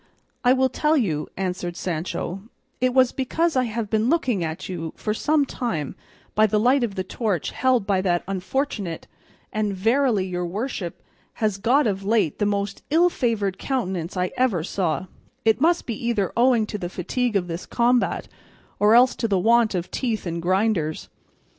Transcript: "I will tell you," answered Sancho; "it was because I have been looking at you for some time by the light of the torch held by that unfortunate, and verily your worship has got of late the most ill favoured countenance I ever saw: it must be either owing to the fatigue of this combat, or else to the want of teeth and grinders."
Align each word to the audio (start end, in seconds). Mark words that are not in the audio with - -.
"I 0.43 0.51
will 0.51 0.67
tell 0.67 0.97
you," 0.97 1.27
answered 1.37 1.77
Sancho; 1.77 2.41
"it 2.79 2.91
was 2.91 3.11
because 3.11 3.55
I 3.55 3.65
have 3.65 3.87
been 3.87 4.09
looking 4.09 4.43
at 4.43 4.67
you 4.67 4.93
for 4.95 5.13
some 5.13 5.45
time 5.45 5.93
by 6.33 6.47
the 6.47 6.59
light 6.59 6.83
of 6.83 6.95
the 6.95 7.03
torch 7.03 7.51
held 7.51 7.85
by 7.85 8.01
that 8.01 8.23
unfortunate, 8.27 9.05
and 9.53 9.75
verily 9.75 10.25
your 10.25 10.43
worship 10.47 11.03
has 11.33 11.59
got 11.59 11.85
of 11.85 12.03
late 12.03 12.39
the 12.39 12.47
most 12.47 12.81
ill 12.89 13.09
favoured 13.11 13.59
countenance 13.59 14.17
I 14.17 14.31
ever 14.35 14.63
saw: 14.63 15.05
it 15.45 15.61
must 15.61 15.85
be 15.85 16.03
either 16.07 16.33
owing 16.35 16.65
to 16.65 16.79
the 16.79 16.89
fatigue 16.89 17.35
of 17.35 17.45
this 17.47 17.67
combat, 17.67 18.27
or 18.79 18.95
else 18.95 19.13
to 19.17 19.27
the 19.27 19.37
want 19.37 19.75
of 19.75 19.91
teeth 19.91 20.25
and 20.25 20.41
grinders." 20.41 21.09